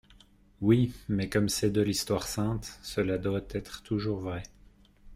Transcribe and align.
Oui, 0.61 0.91
mais 1.09 1.29
comme 1.29 1.47
c'est 1.47 1.69
de 1.69 1.79
l'histoire 1.81 2.27
sainte, 2.27 2.79
cela 2.81 3.19
doit 3.19 3.41
être 3.53 3.83
toujours 3.83 4.19
vrai. 4.19 4.41